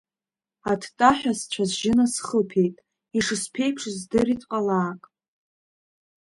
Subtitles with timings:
[0.71, 2.75] Аттаҳәа сцәа-сжьы насхыԥеит,
[3.17, 5.01] ишысԥеиԥшыз здырит ҟалаак…